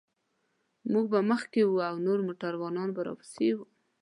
موږ 0.91 1.05
به 1.13 1.19
مخکې 1.31 1.61
وو 1.65 1.79
او 1.89 1.95
نور 2.05 2.19
موټران 2.27 2.89
به 2.95 3.01
راپسې 3.07 3.49
و. 3.55 3.57